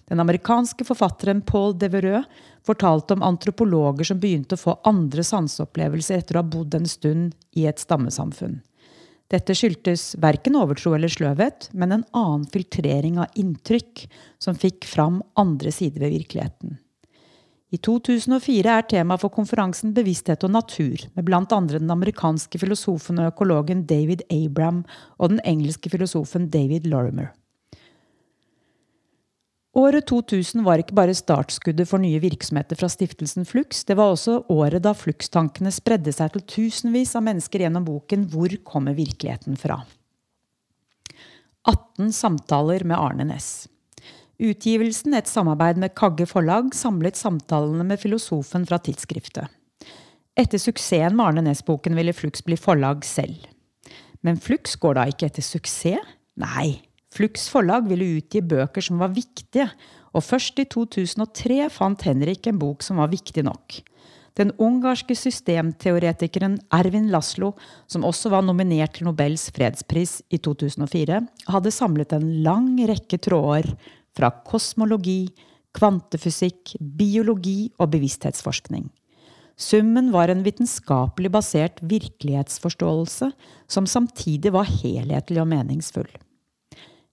Den 0.09 0.21
amerikanske 0.21 0.85
forfatteren 0.85 1.41
Paul 1.41 1.73
Devereux 1.79 2.27
fortalte 2.65 3.15
om 3.15 3.25
antropologer 3.25 4.05
som 4.05 4.19
begynte 4.21 4.57
å 4.57 4.61
få 4.61 4.77
andre 4.85 5.25
sanseopplevelser 5.25 6.21
etter 6.21 6.37
å 6.37 6.43
ha 6.43 6.49
bodd 6.55 6.77
en 6.77 6.87
stund 6.89 7.33
i 7.57 7.65
et 7.69 7.81
stammesamfunn. 7.81 8.59
Dette 9.33 9.55
skyldtes 9.57 10.13
verken 10.21 10.57
overtro 10.59 10.93
eller 10.93 11.09
sløvhet, 11.09 11.71
men 11.73 11.95
en 11.95 12.07
annen 12.13 12.45
filtrering 12.53 13.17
av 13.17 13.33
inntrykk 13.33 14.05
som 14.37 14.57
fikk 14.57 14.85
fram 14.85 15.23
andre 15.33 15.73
sider 15.73 16.05
ved 16.05 16.13
virkeligheten. 16.19 16.77
I 17.73 17.79
2004 17.81 18.75
er 18.77 18.85
tema 18.87 19.17
for 19.17 19.33
konferansen 19.33 19.95
bevissthet 19.95 20.45
og 20.45 20.53
natur, 20.53 21.01
med 21.17 21.33
andre 21.33 21.81
den 21.81 21.89
amerikanske 21.91 22.61
filosofen 22.61 23.17
og 23.19 23.33
økologen 23.33 23.87
David 23.89 24.21
Abram 24.29 24.83
og 25.17 25.33
den 25.33 25.41
engelske 25.43 25.89
filosofen 25.89 26.47
David 26.53 26.85
Lorimer. 26.85 27.33
Året 29.75 30.05
2000 30.07 30.63
var 30.63 30.79
ikke 30.79 30.95
bare 30.95 31.13
startskuddet 31.17 31.89
for 31.89 31.99
nye 31.99 32.21
virksomheter 32.23 32.79
fra 32.79 32.87
stiftelsen 32.87 33.43
Flux, 33.47 33.83
det 33.83 33.97
var 33.99 34.13
også 34.13 34.37
året 34.53 34.85
da 34.85 34.93
Flux-tankene 34.95 35.73
spredde 35.75 36.13
seg 36.15 36.31
til 36.31 36.45
tusenvis 36.47 37.11
av 37.19 37.25
mennesker 37.27 37.65
gjennom 37.65 37.83
boken 37.87 38.23
Hvor 38.31 38.55
kommer 38.63 38.95
virkeligheten 38.95 39.59
fra? 39.59 39.81
18 41.67 42.13
samtaler 42.15 42.85
med 42.87 42.95
Arne 42.95 43.27
Næss. 43.27 43.67
Utgivelsen, 44.39 45.15
et 45.15 45.27
samarbeid 45.27 45.79
med 45.81 45.95
Kagge 45.95 46.27
forlag, 46.29 46.71
samlet 46.75 47.19
samtalene 47.19 47.83
med 47.87 47.99
filosofen 47.99 48.67
fra 48.69 48.79
tidsskriftet. 48.79 49.51
Etter 50.39 50.59
suksessen 50.59 51.15
med 51.15 51.25
Arne 51.25 51.45
Næss-boken 51.49 51.95
ville 51.99 52.15
Flux 52.15 52.43
bli 52.47 52.55
forlag 52.59 53.03
selv. 53.07 53.43
Men 54.23 54.39
Flux 54.39 54.75
går 54.79 54.95
da 54.95 55.09
ikke 55.11 55.27
etter 55.27 55.43
suksess? 55.43 56.15
Nei, 56.35 56.81
Flux 57.15 57.47
forlag 57.47 57.87
ville 57.87 58.17
utgi 58.17 58.41
bøker 58.43 58.83
som 58.83 58.99
var 58.99 59.13
viktige, 59.15 59.69
og 60.15 60.23
først 60.23 60.59
i 60.59 60.65
2003 60.67 61.69
fant 61.71 62.03
Henrik 62.07 62.47
en 62.49 62.59
bok 62.59 62.83
som 62.83 62.99
var 62.99 63.11
viktig 63.11 63.45
nok. 63.47 63.79
Den 64.35 64.51
ungarske 64.59 65.15
systemteoretikeren 65.15 66.57
Ervin 66.75 67.07
Laslo, 67.11 67.53
som 67.87 68.03
også 68.03 68.33
var 68.33 68.43
nominert 68.43 68.97
til 68.97 69.07
Nobels 69.07 69.47
fredspris 69.55 70.17
i 70.27 70.41
2004, 70.43 71.21
hadde 71.47 71.71
samlet 71.71 72.15
en 72.17 72.27
lang 72.43 72.73
rekke 72.89 73.19
tråder 73.23 73.71
fra 74.15 74.33
kosmologi, 74.47 75.29
kvantefysikk, 75.75 76.75
biologi 76.79 77.71
og 77.79 77.93
bevissthetsforskning. 77.95 78.89
Summen 79.55 80.11
var 80.11 80.27
en 80.27 80.43
vitenskapelig 80.43 81.31
basert 81.31 81.79
virkelighetsforståelse 81.79 83.31
som 83.71 83.87
samtidig 83.87 84.51
var 84.51 84.67
helhetlig 84.67 85.39
og 85.39 85.51
meningsfull. 85.51 86.11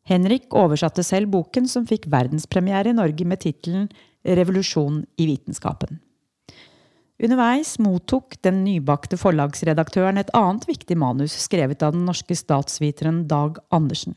Henrik 0.09 0.51
oversatte 0.59 1.05
selv 1.07 1.31
boken, 1.31 1.69
som 1.71 1.87
fikk 1.87 2.09
verdenspremiere 2.11 2.91
i 2.91 2.97
Norge 2.97 3.27
med 3.29 3.43
tittelen 3.45 3.87
Revolusjon 4.23 5.03
i 5.19 5.27
vitenskapen. 5.31 6.01
Underveis 7.23 7.77
mottok 7.79 8.35
den 8.43 8.65
nybakte 8.65 9.19
forlagsredaktøren 9.21 10.19
et 10.19 10.33
annet 10.35 10.67
viktig 10.67 10.97
manus 10.99 11.37
skrevet 11.45 11.83
av 11.87 11.95
den 11.95 12.03
norske 12.09 12.35
statsviteren 12.35 13.27
Dag 13.31 13.61
Andersen. 13.71 14.17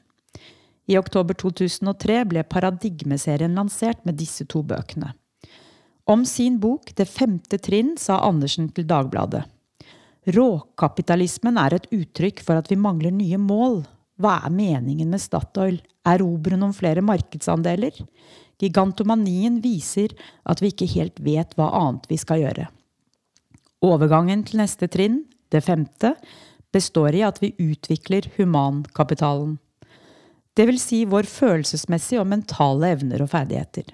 I 0.89 0.97
oktober 0.97 1.37
2003 1.37 2.17
ble 2.29 2.43
Paradigmeserien 2.49 3.53
lansert 3.57 4.01
med 4.05 4.17
disse 4.17 4.45
to 4.49 4.61
bøkene. 4.65 5.13
Om 6.05 6.25
sin 6.29 6.59
bok 6.61 6.91
Det 6.97 7.07
femte 7.09 7.57
trinn 7.57 7.95
sa 7.97 8.19
Andersen 8.25 8.69
til 8.73 8.85
Dagbladet. 8.89 9.43
Råkapitalismen 10.25 11.57
er 11.61 11.77
et 11.77 11.87
uttrykk 11.93 12.41
for 12.45 12.57
at 12.57 12.69
vi 12.69 12.77
mangler 12.77 13.13
nye 13.13 13.37
mål. 13.41 13.83
Hva 14.21 14.37
er 14.45 14.53
meningen 14.53 15.11
med 15.11 15.21
Statoil? 15.21 15.81
Erobre 16.07 16.55
noen 16.59 16.75
flere 16.75 17.03
markedsandeler? 17.03 17.97
Gigantomanien 18.61 19.59
viser 19.63 20.13
at 20.47 20.61
vi 20.63 20.71
ikke 20.71 20.87
helt 20.93 21.19
vet 21.23 21.55
hva 21.57 21.71
annet 21.75 22.07
vi 22.07 22.19
skal 22.21 22.43
gjøre. 22.45 22.69
Overgangen 23.83 24.45
til 24.47 24.61
neste 24.61 24.87
trinn, 24.91 25.25
det 25.51 25.65
femte, 25.65 26.13
består 26.73 27.15
i 27.15 27.25
at 27.27 27.41
vi 27.43 27.53
utvikler 27.59 28.27
humankapitalen 28.37 29.57
Det 30.55 30.65
vil 30.69 30.79
Si 30.79 31.03
vår 31.05 31.27
følelsesmessige 31.27 32.21
og 32.21 32.29
mentale 32.31 32.93
evner 32.95 33.23
og 33.25 33.31
ferdigheter. 33.33 33.91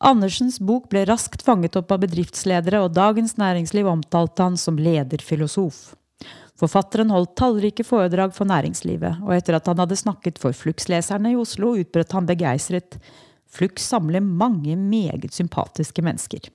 Andersens 0.00 0.56
bok 0.64 0.88
ble 0.88 1.04
raskt 1.04 1.42
fanget 1.44 1.76
opp 1.76 1.92
av 1.92 2.00
bedriftsledere, 2.06 2.80
og 2.80 2.94
Dagens 2.96 3.36
Næringsliv 3.36 3.88
omtalte 3.90 4.46
han 4.46 4.56
som 4.56 4.80
lederfilosof. 4.80 5.90
Forfatteren 6.60 7.12
holdt 7.14 7.38
tallrike 7.40 7.84
foredrag 7.88 8.34
for 8.36 8.48
næringslivet, 8.48 9.22
og 9.24 9.32
etter 9.32 9.56
at 9.56 9.68
han 9.70 9.80
hadde 9.80 9.96
snakket 9.96 10.40
for 10.42 10.52
Flux-leserne 10.52 11.32
i 11.32 11.38
Oslo, 11.40 11.72
utbrøt 11.80 12.12
han 12.12 12.28
begeistret 12.28 12.98
Flux 13.50 13.82
samler 13.82 14.20
mange 14.20 14.76
meget 14.76 15.32
sympatiske 15.34 16.04
mennesker. 16.04 16.50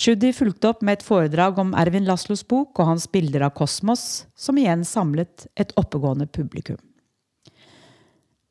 Tschudi 0.00 0.32
fulgte 0.34 0.72
opp 0.72 0.80
med 0.82 0.98
et 0.98 1.04
foredrag 1.06 1.60
om 1.60 1.74
Ervin 1.78 2.08
Laslos 2.08 2.42
bok 2.48 2.80
og 2.80 2.88
hans 2.88 3.04
bilder 3.12 3.44
av 3.46 3.52
kosmos, 3.54 4.24
som 4.34 4.58
igjen 4.58 4.82
samlet 4.88 5.46
et 5.60 5.76
oppegående 5.78 6.26
publikum. 6.26 6.80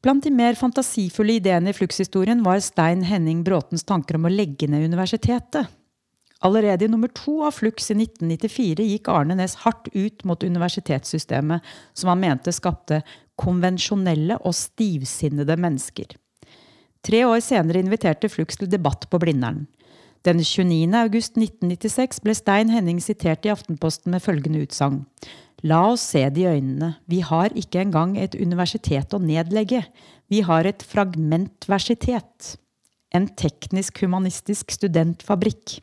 Blant 0.01 0.23
de 0.23 0.31
mer 0.33 0.55
fantasifulle 0.57 1.39
ideene 1.41 1.73
i 1.73 1.77
Flux-historien 1.77 2.39
var 2.45 2.61
Stein 2.63 3.03
Henning 3.05 3.43
Bråtens 3.45 3.83
tanker 3.85 4.17
om 4.17 4.29
å 4.29 4.33
legge 4.33 4.69
ned 4.69 4.85
universitetet. 4.87 5.67
Allerede 6.41 6.87
i 6.87 6.89
nummer 6.89 7.11
to 7.13 7.43
av 7.45 7.53
Flux 7.53 7.91
i 7.93 7.97
1994 7.99 8.85
gikk 8.87 9.09
Arne 9.13 9.37
Næss 9.37 9.59
hardt 9.61 9.91
ut 9.93 10.23
mot 10.25 10.43
universitetssystemet, 10.43 11.61
som 11.93 12.09
han 12.09 12.23
mente 12.23 12.53
skapte 12.55 13.03
konvensjonelle 13.41 14.39
og 14.41 14.55
stivsinnede 14.57 15.57
mennesker. 15.61 16.17
Tre 17.05 17.21
år 17.25 17.39
senere 17.45 17.81
inviterte 17.81 18.29
Flux 18.29 18.57
til 18.57 18.69
debatt 18.69 19.07
på 19.09 19.21
Blindern. 19.21 19.65
Den 20.25 20.37
29. 20.37 20.89
august 20.97 21.37
1996 21.37 22.21
ble 22.21 22.35
Stein 22.37 22.69
Henning 22.69 22.99
sitert 23.01 23.45
i 23.45 23.53
Aftenposten 23.53 24.13
med 24.13 24.21
følgende 24.21 24.61
utsagn. 24.61 24.99
La 25.65 25.79
oss 25.93 26.03
se 26.13 26.23
det 26.33 26.43
i 26.43 26.49
øynene. 26.49 26.95
Vi 27.09 27.21
har 27.25 27.53
ikke 27.57 27.81
engang 27.81 28.15
et 28.17 28.37
universitet 28.37 29.13
å 29.13 29.21
nedlegge. 29.21 29.83
Vi 30.29 30.41
har 30.45 30.65
et 30.65 30.85
fragmentversitet. 30.85 32.55
En 33.13 33.27
teknisk-humanistisk 33.37 34.73
studentfabrikk. 34.77 35.79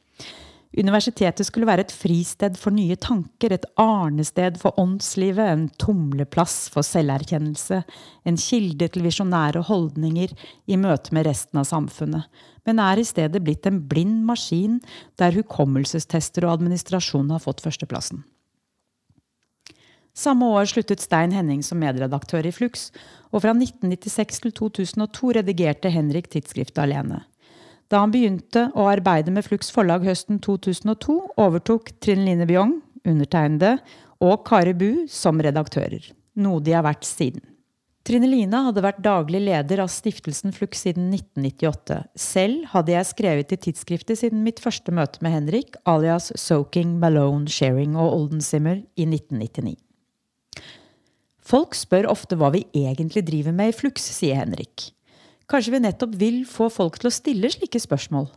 Universitetet 0.79 1.43
skulle 1.49 1.67
være 1.67 1.83
et 1.89 1.93
fristed 1.95 2.55
for 2.61 2.71
nye 2.71 2.95
tanker, 3.03 3.51
et 3.51 3.65
arnested 3.83 4.61
for 4.61 4.77
åndslivet, 4.79 5.43
en 5.43 5.65
tumleplass 5.81 6.69
for 6.71 6.87
selverkjennelse, 6.87 7.81
en 8.29 8.39
kilde 8.39 8.87
til 8.95 9.09
visjonære 9.09 9.65
holdninger 9.67 10.37
i 10.71 10.79
møte 10.79 11.17
med 11.17 11.27
resten 11.27 11.59
av 11.59 11.67
samfunnet, 11.67 12.29
men 12.69 12.79
er 12.85 13.01
i 13.01 13.07
stedet 13.09 13.43
blitt 13.43 13.67
en 13.67 13.81
blind 13.91 14.23
maskin 14.29 14.79
der 15.19 15.35
hukommelsestester 15.35 16.47
og 16.47 16.61
administrasjon 16.61 17.33
har 17.35 17.43
fått 17.43 17.65
førsteplassen. 17.65 18.23
Samme 20.19 20.47
år 20.51 20.67
sluttet 20.67 21.03
Stein 21.03 21.35
Henning 21.35 21.61
som 21.63 21.79
medredaktør 21.83 22.47
i 22.47 22.55
Flux, 22.55 22.89
og 23.31 23.43
fra 23.43 23.51
1996 23.55 24.45
til 24.47 24.55
2002 24.63 25.35
redigerte 25.41 25.91
Henrik 25.95 26.31
tidsskriftet 26.31 26.87
alene. 26.87 27.25
Da 27.89 28.03
han 28.03 28.13
begynte 28.13 28.67
å 28.77 28.89
arbeide 28.91 29.33
med 29.33 29.47
Flux 29.47 29.71
forlag 29.73 30.05
høsten 30.05 30.43
2002, 30.45 31.19
overtok 31.41 31.95
Trine 32.05 32.27
Line 32.27 32.49
Bjong, 32.49 32.79
undertegnede, 33.09 33.79
og 34.21 34.43
Kari 34.49 34.75
Bu 34.77 35.07
som 35.09 35.41
redaktører. 35.41 36.11
Noe 36.39 36.61
de 36.65 36.75
har 36.77 36.85
vært 36.85 37.07
siden. 37.09 37.41
Trine 38.09 38.29
Line 38.31 38.61
hadde 38.65 38.81
vært 38.81 39.03
daglig 39.05 39.41
leder 39.45 39.83
av 39.83 39.91
stiftelsen 39.93 40.55
Flux 40.57 40.81
siden 40.85 41.11
1998. 41.13 41.99
Selv 42.17 42.71
hadde 42.73 42.95
jeg 42.95 43.09
skrevet 43.11 43.53
i 43.53 43.59
tidsskriftet 43.67 44.21
siden 44.23 44.45
mitt 44.47 44.63
første 44.65 44.95
møte 44.97 45.21
med 45.25 45.35
Henrik, 45.35 45.77
alias 45.89 46.31
Soaking, 46.41 46.97
Malone, 47.03 47.51
Sharing 47.53 47.99
og 48.01 48.15
Oldensimmer 48.15 48.81
i 48.97 49.05
1999. 49.05 49.77
Folk 51.49 51.77
spør 51.77 52.09
ofte 52.13 52.37
hva 52.37 52.53
vi 52.53 52.67
egentlig 52.77 53.25
driver 53.29 53.57
med 53.57 53.73
i 53.73 53.77
Flux, 53.77 54.09
sier 54.17 54.41
Henrik. 54.41 54.91
Kanskje 55.49 55.73
vi 55.73 55.81
nettopp 55.81 56.17
vil 56.21 56.43
få 56.49 56.69
folk 56.73 56.99
til 57.01 57.09
å 57.09 57.15
stille 57.15 57.49
slike 57.53 57.81
spørsmål. 57.81 58.29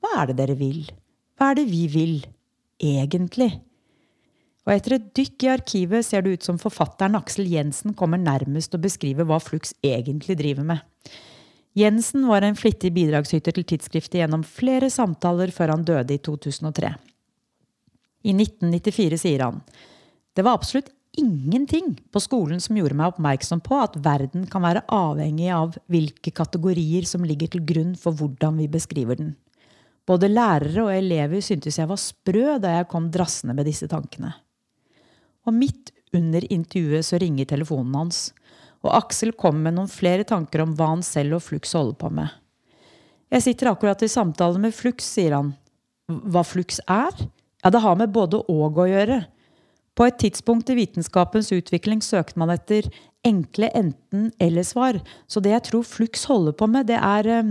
Hva 0.00 0.20
er 0.22 0.30
det 0.30 0.36
dere 0.38 0.54
vil? 0.58 0.84
Hva 1.38 1.50
er 1.50 1.58
det 1.58 1.66
vi 1.70 1.86
vil? 1.90 2.14
Egentlig? 2.80 3.50
Og 4.68 4.74
etter 4.76 4.94
et 4.96 5.08
dykk 5.16 5.46
i 5.46 5.50
arkivet 5.50 6.06
ser 6.06 6.22
det 6.22 6.36
ut 6.36 6.46
som 6.46 6.60
forfatteren 6.60 7.18
Aksel 7.18 7.48
Jensen 7.50 7.96
kommer 7.98 8.20
nærmest 8.20 8.76
å 8.76 8.82
beskrive 8.82 9.26
hva 9.26 9.40
Flux 9.42 9.74
egentlig 9.82 10.36
driver 10.38 10.68
med. 10.68 10.84
Jensen 11.78 12.26
var 12.28 12.46
en 12.46 12.58
flittig 12.58 12.92
bidragsyter 12.94 13.54
til 13.56 13.66
tidsskriftet 13.66 14.20
gjennom 14.20 14.44
flere 14.46 14.90
samtaler 14.90 15.50
før 15.54 15.74
han 15.74 15.86
døde 15.86 16.14
i 16.14 16.22
2003. 16.22 16.92
I 18.30 18.34
1994 18.36 19.18
sier 19.22 19.46
han 19.46 19.62
det 20.36 20.44
var 20.46 20.54
absolutt 20.54 20.92
ingenting 21.18 21.94
på 22.12 22.20
skolen 22.22 22.60
som 22.62 22.76
gjorde 22.78 22.96
meg 22.98 23.12
oppmerksom 23.12 23.62
på 23.64 23.78
at 23.82 23.98
verden 24.02 24.46
kan 24.50 24.64
være 24.64 24.84
avhengig 24.94 25.50
av 25.54 25.78
hvilke 25.90 26.32
kategorier 26.34 27.06
som 27.08 27.26
ligger 27.26 27.50
til 27.52 27.64
grunn 27.66 27.94
for 27.98 28.16
hvordan 28.16 28.60
vi 28.60 28.68
beskriver 28.70 29.18
den. 29.20 29.32
Både 30.08 30.30
lærere 30.30 30.86
og 30.86 30.92
elever 30.94 31.42
syntes 31.44 31.78
jeg 31.78 31.90
var 31.90 32.00
sprø 32.00 32.58
da 32.62 32.78
jeg 32.78 32.88
kom 32.90 33.10
drassende 33.12 33.54
med 33.56 33.68
disse 33.68 33.88
tankene. 33.90 34.32
Og 35.46 35.54
midt 35.56 35.92
under 36.16 36.44
intervjuet 36.52 37.06
så 37.06 37.20
ringer 37.20 37.48
telefonen 37.48 37.94
hans, 37.94 38.30
og 38.80 38.94
Aksel 38.96 39.34
kommer 39.36 39.68
med 39.68 39.76
noen 39.76 39.90
flere 39.92 40.24
tanker 40.24 40.64
om 40.64 40.72
hva 40.76 40.94
han 40.94 41.04
selv 41.06 41.38
og 41.38 41.44
Flux 41.44 41.74
holder 41.76 41.98
på 42.00 42.10
med. 42.16 42.30
Jeg 43.30 43.44
sitter 43.44 43.70
akkurat 43.70 44.00
i 44.02 44.10
samtale 44.10 44.58
med 44.58 44.74
Flux, 44.74 45.04
sier 45.06 45.36
han. 45.36 45.52
Hva 46.08 46.42
Flux 46.42 46.80
er? 46.90 47.12
Ja, 47.62 47.70
det 47.70 47.82
har 47.84 47.98
med 48.00 48.10
både 48.10 48.40
og 48.50 48.80
å 48.80 48.88
gjøre. 48.88 49.20
På 50.00 50.06
et 50.08 50.16
tidspunkt 50.16 50.70
i 50.72 50.78
vitenskapens 50.78 51.50
utvikling 51.52 52.00
søkte 52.00 52.40
man 52.40 52.48
etter 52.54 52.86
enkle 53.26 53.68
enten-eller-svar. 53.76 54.96
Så 55.28 55.42
det 55.44 55.52
jeg 55.52 55.66
tror 55.66 55.84
Flux 55.84 56.24
holder 56.30 56.56
på 56.56 56.70
med, 56.72 56.88
det 56.88 56.96
er 56.96 57.28
eh, 57.28 57.50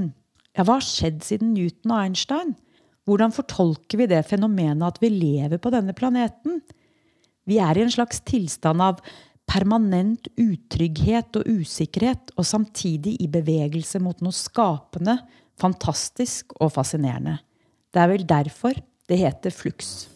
ja, 0.58 0.66
hva 0.66 0.80
har 0.80 0.88
skjedd 0.88 1.22
siden 1.28 1.54
Newton 1.54 1.94
og 1.94 2.02
Einstein? 2.08 2.56
Hvordan 3.06 3.36
fortolker 3.36 4.02
vi 4.02 4.10
det 4.10 4.24
fenomenet 4.26 4.82
at 4.88 4.98
vi 4.98 5.14
lever 5.14 5.62
på 5.62 5.70
denne 5.78 5.94
planeten? 5.94 6.58
Vi 7.46 7.62
er 7.62 7.78
i 7.78 7.86
en 7.86 7.94
slags 7.94 8.24
tilstand 8.26 8.82
av 8.82 9.06
permanent 9.50 10.26
utrygghet 10.34 11.38
og 11.38 11.46
usikkerhet, 11.46 12.34
og 12.34 12.50
samtidig 12.50 13.14
i 13.22 13.30
bevegelse 13.30 14.02
mot 14.02 14.26
noe 14.26 14.34
skapende, 14.34 15.20
fantastisk 15.62 16.58
og 16.58 16.74
fascinerende. 16.74 17.38
Det 17.94 18.02
er 18.02 18.14
vel 18.18 18.30
derfor 18.30 18.78
det 19.10 19.22
heter 19.22 19.54
flux. 19.54 20.10